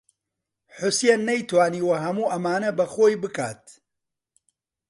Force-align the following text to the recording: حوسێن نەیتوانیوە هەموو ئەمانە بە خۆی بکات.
حوسێن 0.77 1.21
نەیتوانیوە 1.29 1.95
هەموو 2.05 2.29
ئەمانە 2.33 2.71
بە 2.77 2.85
خۆی 2.93 3.15
بکات. 3.23 3.63